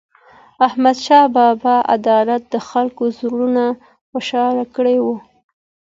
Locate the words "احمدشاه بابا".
0.69-1.75